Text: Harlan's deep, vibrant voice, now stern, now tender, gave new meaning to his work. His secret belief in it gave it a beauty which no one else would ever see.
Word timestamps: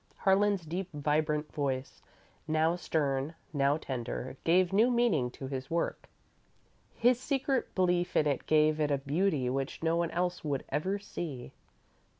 Harlan's 0.17 0.65
deep, 0.65 0.89
vibrant 0.93 1.53
voice, 1.53 2.01
now 2.47 2.75
stern, 2.75 3.35
now 3.53 3.77
tender, 3.77 4.35
gave 4.43 4.73
new 4.73 4.89
meaning 4.89 5.29
to 5.29 5.45
his 5.45 5.69
work. 5.69 6.09
His 6.95 7.19
secret 7.19 7.75
belief 7.75 8.15
in 8.15 8.25
it 8.25 8.47
gave 8.47 8.79
it 8.79 8.89
a 8.89 8.97
beauty 8.97 9.47
which 9.47 9.83
no 9.83 9.95
one 9.95 10.09
else 10.09 10.43
would 10.43 10.63
ever 10.69 10.97
see. 10.97 11.51